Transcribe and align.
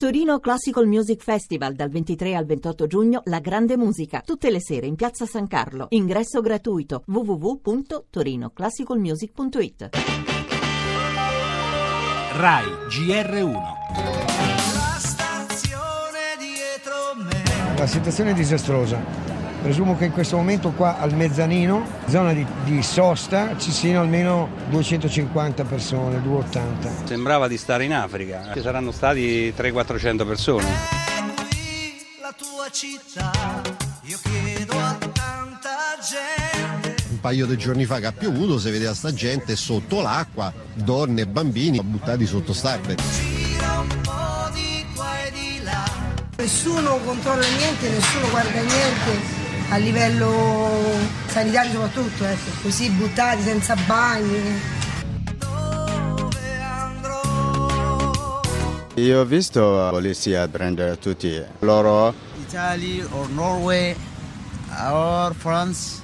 Torino 0.00 0.40
Classical 0.40 0.86
Music 0.86 1.22
Festival 1.22 1.74
dal 1.74 1.90
23 1.90 2.34
al 2.34 2.46
28 2.46 2.86
giugno 2.86 3.20
La 3.24 3.38
Grande 3.38 3.76
Musica, 3.76 4.22
tutte 4.24 4.50
le 4.50 4.58
sere 4.58 4.86
in 4.86 4.94
Piazza 4.94 5.26
San 5.26 5.46
Carlo. 5.46 5.88
Ingresso 5.90 6.40
gratuito 6.40 7.02
www.torinoclassicalmusic.it. 7.04 9.90
RAI 12.32 12.64
GR1 12.88 13.60
La 17.76 17.86
situazione 17.86 18.30
è 18.30 18.34
disastrosa. 18.34 19.39
Presumo 19.62 19.94
che 19.94 20.06
in 20.06 20.12
questo 20.12 20.36
momento 20.36 20.70
qua 20.70 20.98
al 20.98 21.14
mezzanino, 21.14 21.86
zona 22.06 22.32
di, 22.32 22.46
di 22.64 22.82
sosta, 22.82 23.58
ci 23.58 23.70
siano 23.70 24.00
almeno 24.00 24.48
250 24.70 25.64
persone, 25.64 26.22
280. 26.22 27.06
Sembrava 27.06 27.46
di 27.46 27.58
stare 27.58 27.84
in 27.84 27.92
Africa, 27.92 28.52
ci 28.54 28.62
saranno 28.62 28.90
stati 28.90 29.52
300-400 29.54 30.26
persone. 30.26 30.66
la 32.22 32.34
tua 32.34 32.70
città, 32.70 33.30
io 34.04 34.18
chiedo 34.22 34.72
a 34.78 34.96
tanta 35.12 35.98
gente. 36.08 36.94
Un 37.10 37.20
paio 37.20 37.44
di 37.44 37.58
giorni 37.58 37.84
fa 37.84 37.98
che 37.98 38.06
ha 38.06 38.12
piovuto 38.12 38.58
si 38.58 38.70
vedeva 38.70 38.94
sta 38.94 39.12
gente 39.12 39.56
sotto 39.56 40.00
l'acqua, 40.00 40.50
donne 40.72 41.20
e 41.20 41.26
bambini 41.26 41.82
buttati 41.82 42.24
sotto 42.24 42.54
starbe. 42.54 42.94
Gira 42.94 43.80
un 43.80 44.00
po' 44.00 44.54
di 44.54 44.86
qua 44.94 45.12
di 45.30 45.62
là. 45.62 45.84
Nessuno 46.38 46.96
controlla 47.04 47.46
niente, 47.58 47.90
nessuno 47.90 48.30
guarda 48.30 48.60
niente 48.62 49.39
a 49.70 49.76
livello 49.76 50.68
sanitario 51.26 51.70
soprattutto, 51.70 52.24
ecco, 52.24 52.50
così 52.62 52.90
buttati 52.90 53.42
senza 53.42 53.76
bagni. 53.86 54.60
Dove 55.38 56.60
andrò? 56.60 58.40
Io 58.94 59.20
ho 59.20 59.24
visto 59.24 59.76
la 59.76 59.90
polizia 59.90 60.48
prendere 60.48 60.98
tutti 60.98 61.40
loro. 61.60 62.12
Italy 62.40 63.00
or 63.12 63.28
Norway 63.30 63.94
or 64.90 65.32
France, 65.36 66.00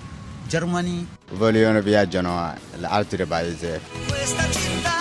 Germany. 0.47 1.05
Vogliono 1.33 1.81
viaggiano 1.81 2.39
a 2.39 2.57
altri 2.83 3.27
paesi. 3.27 3.81
Questa 4.07 4.49
città 4.51 4.97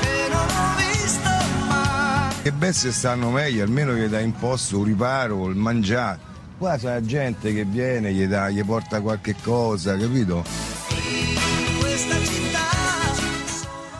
che 0.00 0.28
non 0.30 0.48
ho 0.48 0.74
visto 0.78 1.28
mai. 1.68 2.34
Che 2.42 2.50
bestie 2.50 2.90
stanno 2.90 3.30
meglio, 3.30 3.62
almeno 3.62 3.92
gli 3.92 4.06
dà 4.06 4.18
imposto 4.18 4.78
un 4.78 4.84
riparo, 4.84 5.46
il 5.46 5.54
mangiare. 5.54 6.26
Qua 6.58 6.76
c'è 6.76 7.00
gente 7.02 7.54
che 7.54 7.64
viene, 7.64 8.12
gli, 8.12 8.26
dà, 8.26 8.50
gli 8.50 8.64
porta 8.64 9.00
qualche 9.00 9.36
cosa, 9.40 9.96
capito? 9.96 10.44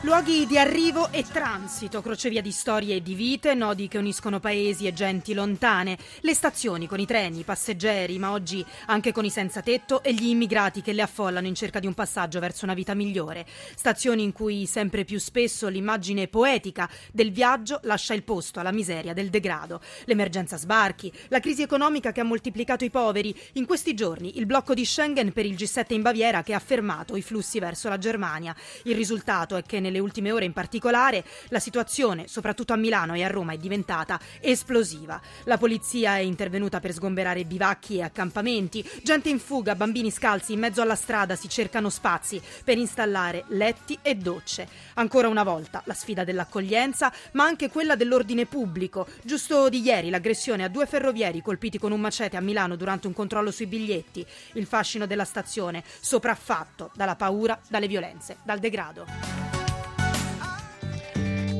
Luoghi 0.08 0.46
di 0.46 0.56
arrivo 0.56 1.12
e 1.12 1.22
transito, 1.22 2.00
crocevia 2.00 2.40
di 2.40 2.50
storie 2.50 2.96
e 2.96 3.02
di 3.02 3.12
vite, 3.12 3.52
nodi 3.52 3.88
che 3.88 3.98
uniscono 3.98 4.40
paesi 4.40 4.86
e 4.86 4.94
genti 4.94 5.34
lontane, 5.34 5.98
le 6.20 6.32
stazioni 6.32 6.86
con 6.86 6.98
i 6.98 7.04
treni, 7.04 7.40
i 7.40 7.44
passeggeri, 7.44 8.18
ma 8.18 8.32
oggi 8.32 8.64
anche 8.86 9.12
con 9.12 9.26
i 9.26 9.30
senza 9.30 9.60
tetto 9.60 10.02
e 10.02 10.14
gli 10.14 10.28
immigrati 10.28 10.80
che 10.80 10.94
le 10.94 11.02
affollano 11.02 11.46
in 11.46 11.54
cerca 11.54 11.78
di 11.78 11.86
un 11.86 11.92
passaggio 11.92 12.40
verso 12.40 12.64
una 12.64 12.72
vita 12.72 12.94
migliore. 12.94 13.44
Stazioni 13.76 14.22
in 14.22 14.32
cui 14.32 14.64
sempre 14.64 15.04
più 15.04 15.18
spesso 15.18 15.68
l'immagine 15.68 16.26
poetica 16.26 16.88
del 17.12 17.30
viaggio 17.30 17.78
lascia 17.82 18.14
il 18.14 18.22
posto 18.22 18.60
alla 18.60 18.72
miseria 18.72 19.12
del 19.12 19.28
degrado. 19.28 19.82
L'emergenza 20.06 20.56
sbarchi, 20.56 21.12
la 21.28 21.40
crisi 21.40 21.60
economica 21.60 22.12
che 22.12 22.22
ha 22.22 22.24
moltiplicato 22.24 22.82
i 22.82 22.90
poveri, 22.90 23.38
in 23.52 23.66
questi 23.66 23.92
giorni 23.92 24.38
il 24.38 24.46
blocco 24.46 24.72
di 24.72 24.86
Schengen 24.86 25.34
per 25.34 25.44
il 25.44 25.54
G7 25.54 25.92
in 25.92 26.00
Baviera 26.00 26.42
che 26.42 26.54
ha 26.54 26.60
fermato 26.60 27.14
i 27.14 27.20
flussi 27.20 27.58
verso 27.58 27.90
la 27.90 27.98
Germania. 27.98 28.56
Il 28.84 28.94
risultato 28.94 29.54
è 29.54 29.62
che 29.62 29.80
nelle 29.80 29.96
ultime 29.98 30.32
ore 30.32 30.44
in 30.44 30.52
particolare 30.52 31.24
la 31.48 31.58
situazione, 31.58 32.28
soprattutto 32.28 32.72
a 32.72 32.76
Milano 32.76 33.14
e 33.14 33.24
a 33.24 33.28
Roma, 33.28 33.52
è 33.52 33.58
diventata 33.58 34.18
esplosiva. 34.40 35.20
La 35.44 35.58
polizia 35.58 36.16
è 36.16 36.20
intervenuta 36.20 36.80
per 36.80 36.92
sgomberare 36.92 37.44
bivacchi 37.44 37.96
e 37.96 38.02
accampamenti, 38.02 38.88
gente 39.02 39.28
in 39.28 39.38
fuga, 39.38 39.74
bambini 39.74 40.10
scalzi 40.10 40.52
in 40.52 40.60
mezzo 40.60 40.80
alla 40.80 40.94
strada 40.94 41.36
si 41.36 41.48
cercano 41.48 41.90
spazi 41.90 42.40
per 42.64 42.78
installare 42.78 43.44
letti 43.48 43.98
e 44.02 44.14
docce. 44.14 44.68
Ancora 44.94 45.28
una 45.28 45.42
volta 45.42 45.82
la 45.84 45.94
sfida 45.94 46.24
dell'accoglienza, 46.24 47.12
ma 47.32 47.44
anche 47.44 47.70
quella 47.70 47.96
dell'ordine 47.96 48.46
pubblico. 48.46 49.06
Giusto 49.22 49.68
di 49.68 49.80
ieri 49.80 50.10
l'aggressione 50.10 50.64
a 50.64 50.68
due 50.68 50.86
ferrovieri 50.86 51.42
colpiti 51.42 51.78
con 51.78 51.92
un 51.92 52.00
macete 52.00 52.36
a 52.36 52.40
Milano 52.40 52.76
durante 52.76 53.06
un 53.06 53.12
controllo 53.12 53.50
sui 53.50 53.66
biglietti. 53.66 54.24
Il 54.52 54.66
fascino 54.66 55.06
della 55.06 55.24
stazione 55.24 55.82
sopraffatto 56.00 56.90
dalla 56.94 57.16
paura, 57.16 57.58
dalle 57.68 57.88
violenze, 57.88 58.38
dal 58.42 58.58
degrado. 58.58 59.47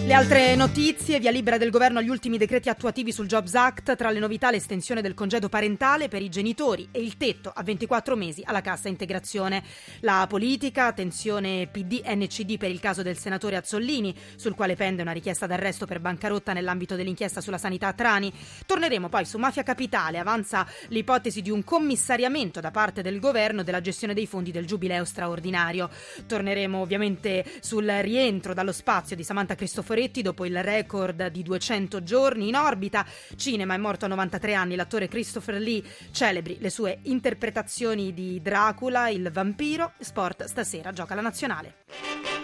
Le 0.08 0.14
altre 0.14 0.54
notizie, 0.54 1.18
via 1.18 1.30
libera 1.30 1.58
del 1.58 1.68
governo 1.68 1.98
agli 1.98 2.08
ultimi 2.08 2.38
decreti 2.38 2.70
attuativi 2.70 3.12
sul 3.12 3.26
Jobs 3.26 3.54
Act, 3.54 3.94
tra 3.94 4.10
le 4.10 4.20
novità 4.20 4.50
l'estensione 4.50 5.02
del 5.02 5.12
congedo 5.12 5.50
parentale 5.50 6.08
per 6.08 6.22
i 6.22 6.30
genitori 6.30 6.88
e 6.90 7.02
il 7.02 7.18
tetto 7.18 7.52
a 7.54 7.62
24 7.62 8.16
mesi 8.16 8.42
alla 8.42 8.62
cassa 8.62 8.88
integrazione. 8.88 9.62
La 10.00 10.24
politica, 10.26 10.94
tensione 10.94 11.68
PD-NCD 11.70 12.56
per 12.56 12.70
il 12.70 12.80
caso 12.80 13.02
del 13.02 13.18
senatore 13.18 13.56
Azzollini, 13.56 14.16
sul 14.36 14.54
quale 14.54 14.76
pende 14.76 15.02
una 15.02 15.12
richiesta 15.12 15.46
d'arresto 15.46 15.84
per 15.84 16.00
bancarotta 16.00 16.54
nell'ambito 16.54 16.96
dell'inchiesta 16.96 17.42
sulla 17.42 17.58
sanità 17.58 17.88
a 17.88 17.92
Trani. 17.92 18.32
Torneremo 18.64 19.10
poi 19.10 19.26
su 19.26 19.36
Mafia 19.36 19.62
Capitale, 19.62 20.16
avanza 20.16 20.66
l'ipotesi 20.88 21.42
di 21.42 21.50
un 21.50 21.62
commissariamento 21.62 22.60
da 22.60 22.70
parte 22.70 23.02
del 23.02 23.20
governo 23.20 23.62
della 23.62 23.82
gestione 23.82 24.14
dei 24.14 24.26
fondi 24.26 24.52
del 24.52 24.64
giubileo 24.64 25.04
straordinario. 25.04 25.90
Torneremo 26.26 26.80
ovviamente 26.80 27.44
sul 27.60 27.84
rientro 28.00 28.54
dallo 28.54 28.72
spazio 28.72 29.14
di 29.14 29.22
Samantha 29.22 29.54
Cristoforetti 29.98 30.22
dopo 30.22 30.44
il 30.44 30.62
record 30.62 31.26
di 31.28 31.42
200 31.42 32.02
giorni 32.04 32.48
in 32.48 32.54
orbita. 32.54 33.04
Cinema 33.36 33.74
è 33.74 33.78
morto 33.78 34.04
a 34.04 34.08
93 34.08 34.54
anni 34.54 34.76
l'attore 34.76 35.08
Christopher 35.08 35.56
Lee, 35.56 35.82
celebri 36.12 36.58
le 36.60 36.70
sue 36.70 37.00
interpretazioni 37.02 38.14
di 38.14 38.40
Dracula, 38.40 39.08
il 39.08 39.30
vampiro. 39.32 39.92
Sport 39.98 40.44
stasera 40.44 40.92
gioca 40.92 41.14
la 41.16 41.22
nazionale. 41.22 42.37